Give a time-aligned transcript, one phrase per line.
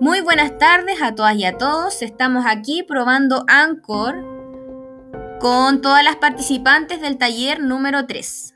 [0.00, 2.02] Muy buenas tardes a todas y a todos.
[2.02, 4.16] Estamos aquí probando Anchor
[5.40, 8.53] con todas las participantes del taller número 3.